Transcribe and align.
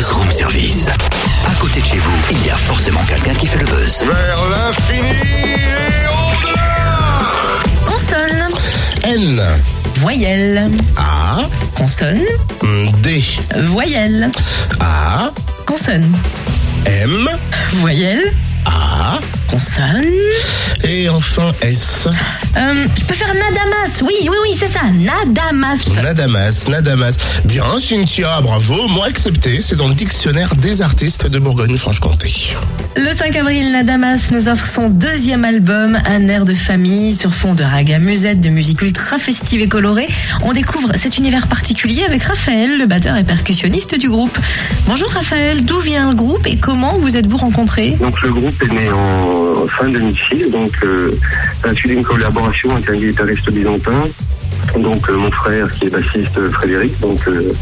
Buzz 0.00 0.12
Room 0.12 0.30
Service. 0.30 0.86
À 1.46 1.54
côté 1.60 1.80
de 1.80 1.84
chez 1.84 1.98
vous, 1.98 2.10
il 2.30 2.46
y 2.46 2.48
a 2.48 2.56
forcément 2.56 3.02
quelqu'un 3.06 3.34
qui 3.34 3.46
fait 3.46 3.58
le 3.58 3.66
buzz. 3.66 4.02
Vers 4.02 4.38
l'infini 4.48 5.08
et 5.10 6.06
au-delà 6.08 7.18
Consonne. 7.84 8.48
N, 9.02 9.42
Voyelle. 9.96 10.70
A, 10.96 11.42
Consonne. 11.76 12.24
D, 13.02 13.22
Voyelle. 13.64 14.30
A, 14.80 15.32
Consonne. 15.66 16.10
M, 16.86 17.28
Voyelle. 17.74 18.32
A, 18.64 19.18
Consonne. 19.50 20.04
et 20.84 21.08
enfin 21.08 21.50
S. 21.62 22.06
Euh, 22.56 22.86
je 22.98 23.04
peux 23.04 23.14
faire 23.14 23.28
Nadamas. 23.34 24.00
Oui, 24.02 24.14
oui, 24.22 24.36
oui, 24.42 24.56
c'est 24.56 24.68
ça. 24.68 24.80
Nadamas. 24.92 25.78
Nadamas, 26.02 26.66
Nadamas. 26.68 27.16
Bien, 27.44 27.64
Cynthia, 27.78 28.40
bravo, 28.42 28.86
moi 28.88 29.06
accepté. 29.06 29.60
C'est 29.60 29.76
dans 29.76 29.88
le 29.88 29.94
dictionnaire 29.94 30.54
des 30.54 30.82
artistes 30.82 31.26
de 31.26 31.38
Bourgogne-Franche-Comté. 31.38 32.54
Le 32.96 33.14
5 33.14 33.36
avril, 33.36 33.70
Nadamas 33.70 34.30
nous 34.32 34.48
offre 34.48 34.66
son 34.66 34.88
deuxième 34.90 35.44
album, 35.44 35.96
Un 36.06 36.28
air 36.28 36.44
de 36.44 36.54
famille, 36.54 37.14
sur 37.14 37.32
fond 37.32 37.54
de 37.54 37.62
raga 37.62 37.98
musette, 37.98 38.40
de 38.40 38.50
musique 38.50 38.82
ultra 38.82 39.18
festive 39.18 39.60
et 39.60 39.68
colorée. 39.68 40.08
On 40.42 40.52
découvre 40.52 40.90
cet 40.96 41.16
univers 41.16 41.46
particulier 41.46 42.02
avec 42.04 42.22
Raphaël, 42.24 42.78
le 42.78 42.86
batteur 42.86 43.16
et 43.16 43.24
percussionniste 43.24 43.98
du 43.98 44.08
groupe. 44.08 44.36
Bonjour 44.86 45.08
Raphaël, 45.10 45.64
d'où 45.64 45.78
vient 45.78 46.10
le 46.10 46.14
groupe 46.16 46.46
et 46.46 46.56
comment 46.56 46.98
vous 46.98 47.16
êtes-vous 47.16 47.36
rencontrés? 47.36 47.90
Donc 47.92 48.20
le 48.22 48.32
groupe 48.32 48.62
est 48.62 48.72
né 48.72 48.90
en 48.90 49.66
fin 49.68 49.88
2006, 49.88 50.50
donc 50.50 50.72
euh, 50.82 51.16
à 51.62 51.68
la 51.68 51.74
suite 51.74 51.92
d'une 51.92 52.02
collaboration 52.02 52.74
avec 52.74 52.90
un 52.90 52.96
guitariste 52.96 53.50
byzantin. 53.50 54.08
Donc 54.78 55.08
euh, 55.08 55.16
mon 55.16 55.30
frère 55.30 55.70
qui 55.72 55.86
est 55.86 55.90
bassiste 55.90 56.38
euh, 56.38 56.50
Frédéric, 56.50 56.98
donc 57.00 57.18
euh, 57.26 57.52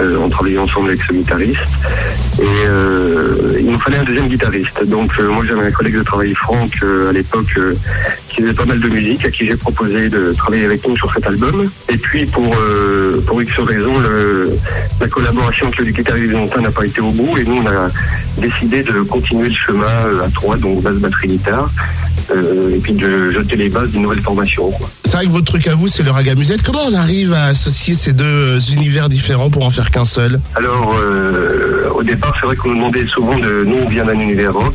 euh, 0.00 0.18
on 0.20 0.28
travaillait 0.28 0.58
ensemble 0.58 0.88
avec 0.90 1.02
ce 1.02 1.12
guitariste. 1.12 1.60
Et 2.40 3.60
il 3.60 3.66
nous 3.66 3.78
fallait 3.78 3.98
un 3.98 4.02
deuxième 4.02 4.26
guitariste. 4.26 4.84
Donc 4.86 5.18
moi 5.20 5.44
j'avais 5.46 5.66
un 5.66 5.70
collègue 5.70 5.96
de 5.96 6.02
travail 6.02 6.34
Franck 6.34 6.72
à 7.08 7.12
l'époque 7.12 7.58
qui 8.28 8.42
faisait 8.42 8.52
pas 8.52 8.64
mal 8.64 8.80
de 8.80 8.88
musique, 8.88 9.24
à 9.24 9.30
qui 9.30 9.46
j'ai 9.46 9.56
proposé 9.56 10.08
de 10.08 10.32
travailler 10.32 10.64
avec 10.64 10.86
nous 10.86 10.96
sur 10.96 11.12
cet 11.14 11.26
album. 11.28 11.68
Et 11.88 11.96
puis 11.96 12.26
pour 12.26 12.56
pour 13.26 13.40
X 13.40 13.60
raisons, 13.60 14.00
le, 14.00 14.50
la 15.00 15.06
collaboration 15.06 15.66
avec 15.66 15.78
le 15.78 15.84
guitariste 15.86 16.26
byzantin 16.26 16.60
n'a 16.60 16.72
pas 16.72 16.84
été 16.84 17.00
au 17.00 17.10
bout 17.10 17.38
et 17.38 17.44
nous 17.44 17.62
on 17.62 17.66
a 17.66 17.88
décidé 18.38 18.82
de 18.82 19.02
continuer 19.02 19.48
le 19.48 19.54
chemin 19.54 19.86
à 20.24 20.28
trois, 20.34 20.56
donc 20.56 20.82
basse, 20.82 20.96
batterie, 20.96 21.28
guitare, 21.28 21.70
et 22.34 22.78
puis 22.78 22.94
de 22.94 23.30
jeter 23.30 23.54
les 23.54 23.68
bases 23.68 23.92
d'une 23.92 24.02
nouvelle 24.02 24.22
formation. 24.22 24.70
quoi. 24.72 24.90
C'est 25.14 25.18
vrai 25.18 25.26
que 25.28 25.32
votre 25.32 25.44
truc 25.44 25.68
à 25.68 25.76
vous, 25.76 25.86
c'est 25.86 26.02
le 26.02 26.10
raga 26.10 26.34
musette. 26.34 26.62
Comment 26.64 26.82
on 26.90 26.92
arrive 26.94 27.32
à 27.34 27.44
associer 27.44 27.94
ces 27.94 28.12
deux 28.12 28.24
euh, 28.24 28.58
univers 28.74 29.08
différents 29.08 29.48
pour 29.48 29.64
en 29.64 29.70
faire 29.70 29.92
qu'un 29.92 30.04
seul? 30.04 30.40
Alors, 30.56 30.92
euh, 31.00 31.88
au 31.94 32.02
départ, 32.02 32.34
c'est 32.40 32.46
vrai 32.46 32.56
qu'on 32.56 32.70
nous 32.70 32.74
demandait 32.74 33.06
souvent 33.06 33.38
de. 33.38 33.62
Nous, 33.64 33.76
on 33.76 33.88
vient 33.88 34.04
d'un 34.04 34.18
univers 34.18 34.52
rock. 34.52 34.74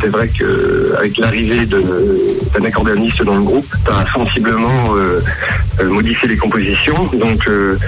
C'est 0.00 0.08
vrai 0.08 0.26
qu'avec 0.28 1.16
l'arrivée 1.18 1.66
de- 1.66 1.84
d'un 2.58 2.64
accordéoniste 2.64 3.22
dans 3.22 3.36
le 3.36 3.42
groupe, 3.42 3.66
ça 3.86 4.00
a 4.00 4.12
sensiblement 4.12 4.96
euh, 4.96 5.20
euh, 5.78 5.88
modifié 5.88 6.26
les 6.28 6.36
compositions. 6.36 7.04
Donc, 7.14 7.46
euh, 7.46 7.78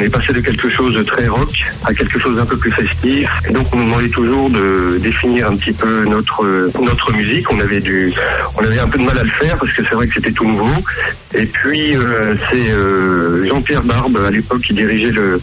on 0.00 0.02
est 0.02 0.08
passé 0.08 0.32
de 0.32 0.40
quelque 0.40 0.70
chose 0.70 0.94
de 0.94 1.02
très 1.02 1.28
rock 1.28 1.52
à 1.84 1.92
quelque 1.92 2.18
chose 2.18 2.36
d'un 2.36 2.46
peu 2.46 2.56
plus 2.56 2.70
festif. 2.70 3.28
Et 3.48 3.52
donc, 3.52 3.66
on 3.72 3.76
nous 3.76 3.84
demandait 3.84 4.08
toujours 4.08 4.48
de 4.48 4.96
définir 4.98 5.48
un 5.50 5.56
petit 5.56 5.72
peu 5.72 6.04
notre 6.06 6.42
notre 6.80 7.12
musique. 7.12 7.50
On 7.52 7.60
avait 7.60 7.80
du, 7.80 8.12
on 8.56 8.64
avait 8.64 8.78
un 8.78 8.88
peu 8.88 8.98
de 8.98 9.04
mal 9.04 9.18
à 9.18 9.22
le 9.22 9.28
faire 9.30 9.56
parce 9.58 9.72
que 9.72 9.82
c'est 9.84 9.94
vrai 9.94 10.06
que 10.06 10.14
c'était 10.14 10.32
tout 10.32 10.46
nouveau. 10.46 10.70
Et 11.34 11.46
puis, 11.46 11.96
euh, 11.96 12.34
c'est 12.50 12.70
euh, 12.70 13.46
Jean-Pierre 13.46 13.82
Barbe, 13.82 14.18
à 14.26 14.30
l'époque, 14.30 14.62
qui 14.62 14.72
dirigeait 14.72 15.12
le 15.12 15.40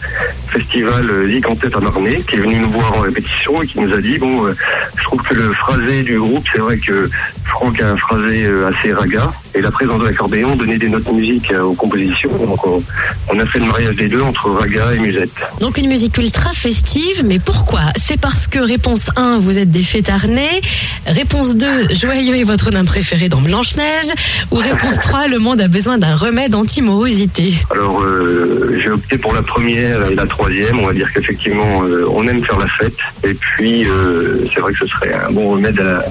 festival 0.48 1.28
Zig 1.28 1.46
à 1.46 1.80
Marnay, 1.80 2.20
qui 2.28 2.36
est 2.36 2.40
venu 2.40 2.58
nous 2.58 2.70
voir 2.70 2.98
en 2.98 3.00
répétition 3.00 3.62
et 3.62 3.66
qui 3.66 3.80
nous 3.80 3.94
a 3.94 3.98
dit, 3.98 4.18
bon, 4.18 4.46
euh, 4.46 4.54
je 4.96 5.04
trouve 5.04 5.22
que 5.22 5.34
le 5.34 5.52
phrasé 5.52 6.02
du 6.02 6.18
groupe, 6.18 6.44
c'est 6.52 6.60
vrai 6.60 6.78
que 6.78 7.08
Franck 7.48 7.80
a 7.80 7.90
un 7.90 7.96
phrasé 7.96 8.44
euh, 8.44 8.68
assez 8.68 8.92
raga, 8.92 9.30
et 9.54 9.60
la 9.60 9.70
présence 9.70 10.00
de 10.00 10.04
l'accordéon 10.04 10.54
donnait 10.56 10.78
des 10.78 10.88
notes 10.88 11.10
musiques 11.12 11.50
euh, 11.50 11.62
aux 11.62 11.74
compositions. 11.74 12.30
Donc, 12.46 12.66
on, 12.66 12.82
on 13.30 13.38
a 13.38 13.46
fait 13.46 13.58
le 13.58 13.66
mariage 13.66 13.96
des 13.96 14.08
deux 14.08 14.20
entre 14.20 14.50
raga 14.50 14.94
et 14.94 14.98
musette. 14.98 15.30
Donc 15.60 15.78
une 15.78 15.88
musique 15.88 16.16
ultra 16.18 16.50
festive, 16.52 17.24
mais 17.24 17.38
pourquoi? 17.38 17.80
C'est 17.96 18.20
parce 18.20 18.46
que 18.46 18.58
réponse 18.58 19.10
1, 19.16 19.38
vous 19.38 19.58
êtes 19.58 19.70
des 19.70 19.82
fêtarnais. 19.82 20.60
Réponse 21.06 21.56
2, 21.56 21.94
Joyeux 21.94 22.36
est 22.36 22.44
votre 22.44 22.70
nain 22.70 22.84
préféré 22.84 23.28
dans 23.28 23.40
Blanche-Neige. 23.40 24.12
Ou 24.50 24.56
réponse 24.56 24.98
3, 25.00 25.28
le 25.28 25.38
monde 25.38 25.60
a 25.60 25.68
besoin 25.68 25.98
d'un 25.98 26.14
remède 26.14 26.54
anti-morosité. 26.54 27.54
Alors, 27.70 28.00
euh, 28.00 28.78
j'ai 28.82 28.90
opté 28.90 29.18
pour 29.18 29.32
la 29.32 29.42
première 29.42 30.10
et 30.10 30.14
la 30.14 30.26
troisième. 30.26 30.78
On 30.80 30.86
va 30.86 30.92
dire 30.92 31.12
qu'effectivement, 31.12 31.82
euh, 31.84 32.06
on 32.10 32.26
aime 32.28 32.42
faire 32.44 32.58
la 32.58 32.66
fête. 32.66 32.98
Et 33.24 33.34
puis, 33.34 33.84
euh, 33.86 34.44
c'est 34.52 34.60
vrai 34.60 34.72
que 34.72 34.78
ce 34.78 34.86
serait 34.86 35.12
un 35.14 35.30
bon 35.30 35.50
remède 35.52 35.78
à 35.80 35.84
la, 35.84 36.02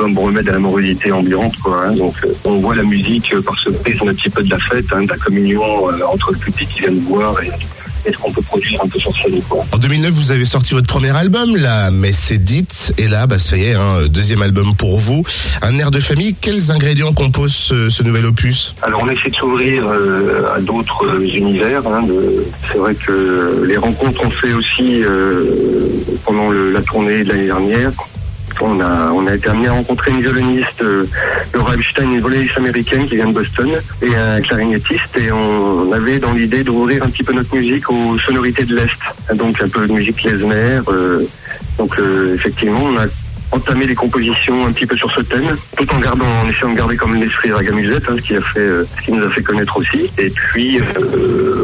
un 0.00 0.08
bon 0.10 0.26
remède 0.26 0.48
à 0.48 0.52
la 0.52 0.58
morosité 0.58 1.12
ambiante, 1.12 1.56
quoi. 1.58 1.86
hein. 1.86 1.92
Donc, 1.96 2.14
euh, 2.24 2.32
on 2.44 2.58
voit 2.58 2.74
la 2.74 2.82
musique 2.84 3.32
euh, 3.34 3.42
par 3.42 3.58
ce 3.58 3.70
prisme 3.70 4.08
un 4.08 4.14
petit 4.14 4.30
peu 4.30 4.42
de 4.42 4.50
la 4.50 4.58
fête, 4.58 4.86
hein, 4.92 5.02
de 5.04 5.08
la 5.08 5.16
communion 5.16 5.62
euh, 5.90 5.98
entre 6.12 6.32
le 6.32 6.38
public 6.38 6.68
qui 6.68 6.80
vient 6.80 6.90
nous 6.90 7.00
voir 7.00 7.34
et, 7.42 7.50
et 8.04 8.12
ce 8.12 8.18
qu'on 8.18 8.32
peut 8.32 8.42
produire 8.42 8.80
un 8.84 8.88
peu 8.88 8.98
sur 8.98 9.16
scène, 9.16 9.40
quoi. 9.48 9.64
En 9.70 9.78
2009, 9.78 10.10
vous 10.10 10.32
avez 10.32 10.44
sorti 10.44 10.74
votre 10.74 10.88
premier 10.88 11.14
album, 11.16 11.56
mais 11.92 12.12
c'est 12.12 12.38
dit. 12.42 12.66
Et 12.98 13.06
là, 13.06 13.26
bah, 13.28 13.38
ça 13.38 13.56
y 13.56 13.64
est, 13.66 13.74
hein, 13.74 14.06
deuxième 14.08 14.42
album 14.42 14.74
pour 14.76 14.98
vous. 14.98 15.22
Un 15.62 15.78
air 15.78 15.90
de 15.92 16.00
famille. 16.00 16.34
Quels 16.40 16.72
ingrédients 16.72 17.12
composent 17.12 17.54
ce, 17.54 17.90
ce 17.90 18.02
nouvel 18.02 18.26
opus? 18.26 18.74
Alors 18.82 19.02
on 19.04 19.08
essaie 19.08 19.30
de 19.30 19.36
s'ouvrir 19.36 19.86
euh, 19.86 20.52
à 20.56 20.60
d'autres 20.60 21.22
univers. 21.22 21.86
hein, 21.86 22.02
de- 22.02 22.44
C'est 22.72 22.78
vrai 22.78 22.94
que 22.96 23.64
les 23.68 23.76
rencontres 23.76 24.24
ont 24.24 24.30
fait 24.30 24.52
aussi 24.52 25.04
euh, 25.04 25.44
pendant 26.24 26.50
le- 26.50 26.72
la 26.72 26.82
tournée 26.82 27.22
de 27.22 27.28
l'année 27.28 27.46
dernière. 27.46 27.92
On 28.64 28.80
a, 28.80 29.10
on 29.10 29.26
a 29.26 29.34
été 29.34 29.48
amené 29.48 29.68
à 29.68 29.72
rencontrer 29.72 30.12
une 30.12 30.20
violoniste, 30.20 30.82
euh, 30.82 31.04
Laura 31.52 31.74
Epstein, 31.74 32.04
une 32.04 32.18
violoniste 32.20 32.56
américaine 32.56 33.06
qui 33.06 33.16
vient 33.16 33.26
de 33.26 33.34
Boston, 33.34 33.68
et 34.02 34.14
un 34.14 34.40
clarinettiste. 34.40 35.16
Et 35.18 35.32
on 35.32 35.90
avait 35.92 36.18
dans 36.20 36.32
l'idée 36.32 36.62
d'ouvrir 36.62 37.02
un 37.02 37.08
petit 37.08 37.24
peu 37.24 37.32
notre 37.32 37.54
musique 37.56 37.90
aux 37.90 38.16
sonorités 38.18 38.62
de 38.64 38.76
l'Est. 38.76 39.34
Donc 39.34 39.60
un 39.60 39.68
peu 39.68 39.86
de 39.88 39.92
musique 39.92 40.16
klezmer. 40.16 40.80
euh, 40.88 41.24
donc 41.76 41.98
euh, 41.98 42.34
effectivement, 42.34 42.84
on 42.84 42.96
a 42.98 43.06
entamé 43.50 43.86
les 43.86 43.94
compositions 43.94 44.66
un 44.66 44.72
petit 44.72 44.86
peu 44.86 44.96
sur 44.96 45.10
ce 45.10 45.20
thème, 45.20 45.56
tout 45.76 45.92
en 45.92 45.98
gardant, 45.98 46.24
en 46.42 46.48
essayant 46.48 46.70
de 46.70 46.76
garder 46.76 46.96
comme 46.96 47.14
l'esprit 47.14 47.52
Ragamusette, 47.52 48.08
hein, 48.08 48.14
ce 48.16 48.22
qui 48.22 48.36
a 48.36 48.40
fait, 48.40 48.68
ce 48.96 49.02
qui 49.04 49.12
nous 49.12 49.24
a 49.24 49.28
fait 49.28 49.42
connaître 49.42 49.76
aussi. 49.76 50.10
Et 50.18 50.30
puis, 50.30 50.80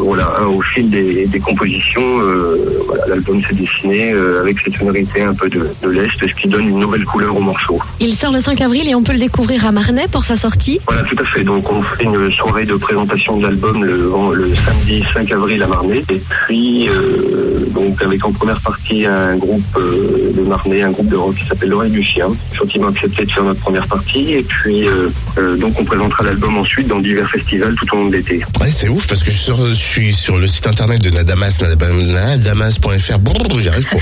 voilà, 0.08 0.36
hein, 0.40 0.46
au 0.46 0.62
fil 0.62 0.88
des, 0.88 1.26
des 1.26 1.38
compositions, 1.38 2.02
euh, 2.20 2.56
voilà, 2.86 3.06
l'album 3.08 3.42
s'est 3.42 3.54
dessiné 3.54 4.12
euh, 4.12 4.40
avec 4.40 4.58
cette 4.58 4.74
sonorité 4.74 5.22
un 5.22 5.34
peu 5.34 5.50
de, 5.50 5.66
de 5.82 5.88
l'est, 5.90 6.08
ce 6.18 6.32
qui 6.32 6.48
donne 6.48 6.66
une 6.66 6.78
nouvelle 6.78 7.04
couleur 7.04 7.36
au 7.36 7.40
morceau. 7.40 7.78
Il 8.00 8.14
sort 8.14 8.32
le 8.32 8.40
5 8.40 8.58
avril 8.62 8.88
et 8.88 8.94
on 8.94 9.02
peut 9.02 9.12
le 9.12 9.18
découvrir 9.18 9.66
à 9.66 9.70
Marnay 9.70 10.06
pour 10.10 10.24
sa 10.24 10.36
sortie. 10.36 10.80
Voilà, 10.86 11.02
tout 11.02 11.16
à 11.20 11.24
fait. 11.24 11.44
Donc, 11.44 11.70
on 11.70 11.82
fait 11.82 12.04
une 12.04 12.30
soirée 12.30 12.64
de 12.64 12.74
présentation 12.76 13.36
de 13.36 13.42
l'album 13.42 13.84
le, 13.84 14.10
le 14.34 14.54
samedi 14.56 15.04
5 15.12 15.30
avril 15.32 15.62
à 15.62 15.66
Marnay. 15.66 16.02
Et 16.10 16.22
puis, 16.46 16.88
euh, 16.88 17.47
donc, 17.68 18.00
avec 18.02 18.24
en 18.24 18.32
première 18.32 18.60
partie 18.60 19.06
un 19.06 19.36
groupe 19.36 19.64
euh, 19.76 20.32
de 20.36 20.42
Marnay, 20.42 20.82
un 20.82 20.90
groupe 20.90 21.08
de 21.08 21.16
rock 21.16 21.34
qui 21.36 21.46
s'appelle 21.46 21.68
L'Oreille 21.68 21.90
du 21.90 22.02
Chien, 22.02 22.28
gentiment 22.52 22.88
accepté 22.88 23.24
de 23.24 23.30
faire 23.30 23.44
notre 23.44 23.60
première 23.60 23.86
partie. 23.86 24.32
Et 24.32 24.42
puis, 24.42 24.86
euh, 24.86 25.08
euh, 25.38 25.56
donc, 25.56 25.78
on 25.80 25.84
présentera 25.84 26.24
l'album 26.24 26.56
ensuite 26.58 26.88
dans 26.88 27.00
divers 27.00 27.28
festivals 27.28 27.74
tout 27.74 27.86
au 27.94 27.98
long 27.98 28.06
de 28.08 28.16
l'été. 28.16 28.40
Ouais, 28.60 28.70
c'est 28.70 28.88
ouf 28.88 29.06
parce 29.06 29.22
que 29.22 29.30
je 29.30 29.36
suis, 29.36 29.44
sur, 29.44 29.66
je 29.66 29.72
suis 29.72 30.14
sur 30.14 30.38
le 30.38 30.46
site 30.46 30.66
internet 30.66 31.02
de 31.02 31.10
Nadamas, 31.10 31.60
nadamas.fr. 31.60 33.18
Brrr, 33.18 33.58
J'y 33.58 33.68
arrive 33.68 33.88
pas. 33.88 33.98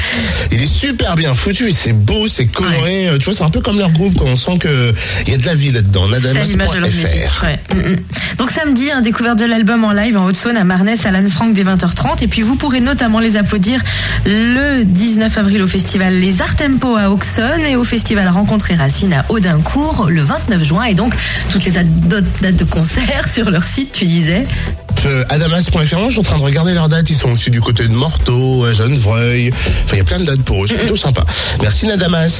Il 0.52 0.62
est 0.62 0.66
super 0.66 1.14
bien 1.14 1.34
foutu, 1.34 1.70
c'est 1.72 1.92
beau, 1.92 2.26
c'est 2.26 2.46
coloré. 2.46 3.08
Tu 3.18 3.24
vois, 3.24 3.34
c'est 3.34 3.44
un 3.44 3.50
peu 3.50 3.60
comme 3.60 3.78
leur 3.78 3.92
groupe 3.92 4.14
quand 4.18 4.26
on 4.26 4.36
sent 4.36 4.58
que 4.58 4.92
il 5.26 5.32
y 5.32 5.34
a 5.34 5.38
de 5.38 5.46
la 5.46 5.54
vie 5.54 5.72
là-dedans. 5.72 6.08
Nadamas.fr. 6.08 7.44
Ouais. 7.44 7.58
Donc 8.38 8.50
samedi, 8.50 8.90
un 8.90 9.00
découverte 9.00 9.38
de 9.38 9.44
l'album 9.44 9.84
en 9.84 9.92
live 9.92 10.16
en 10.16 10.26
Haute-Saône 10.26 10.56
à 10.56 10.64
Marnès 10.64 11.06
à 11.06 11.10
l'Anne 11.10 11.30
Frank 11.30 11.52
dès 11.52 11.64
20h30. 11.64 12.22
Et 12.22 12.28
puis 12.28 12.42
vous 12.42 12.56
pourrez 12.56 12.80
notamment 12.80 13.18
les 13.18 13.36
applaudir 13.36 13.80
le 14.26 14.84
19 14.84 15.38
avril 15.38 15.62
au 15.62 15.66
festival 15.66 16.14
Les 16.14 16.42
Arts 16.42 16.56
Tempo 16.56 16.96
à 16.96 17.10
Auxonne 17.10 17.62
et 17.62 17.76
au 17.76 17.84
festival 17.84 18.28
Rencontre 18.28 18.70
et 18.70 18.74
Racine 18.74 19.12
à 19.14 19.24
Audincourt 19.30 20.08
le 20.10 20.22
29 20.22 20.64
juin. 20.64 20.84
Et 20.84 20.94
donc 20.94 21.14
toutes 21.50 21.64
les 21.64 21.72
dates 21.72 22.56
de 22.56 22.64
concert 22.64 23.28
sur 23.28 23.50
leur 23.50 23.64
site, 23.64 23.92
tu 23.92 24.04
disais. 24.04 24.44
Euh, 25.06 25.24
Adamas.fr, 25.28 25.98
moi, 25.98 26.06
je 26.06 26.10
suis 26.10 26.20
en 26.20 26.22
train 26.22 26.38
de 26.38 26.42
regarder 26.42 26.74
leurs 26.74 26.88
dates. 26.88 27.08
Ils 27.10 27.16
sont 27.16 27.30
aussi 27.30 27.50
du 27.50 27.60
côté 27.60 27.86
de 27.86 27.92
Morteau, 27.92 28.64
à 28.64 28.72
Gennevreuil. 28.72 29.52
Enfin, 29.84 29.94
il 29.94 29.98
y 29.98 30.00
a 30.00 30.04
plein 30.04 30.18
de 30.18 30.24
dates 30.24 30.42
pour 30.42 30.64
eux. 30.64 30.66
C'est 30.66 30.78
plutôt 30.78 30.96
sympa. 30.96 31.24
Merci 31.62 31.86
Nadamas. 31.86 32.34